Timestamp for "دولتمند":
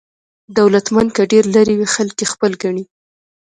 0.57-1.09